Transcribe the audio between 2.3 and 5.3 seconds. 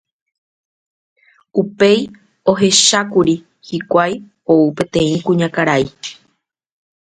ohechákuri hikuái ou peteĩ